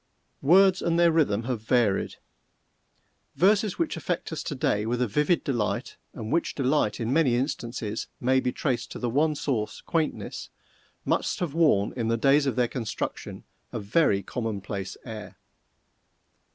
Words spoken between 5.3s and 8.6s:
delight, and which delight, in many instances, may be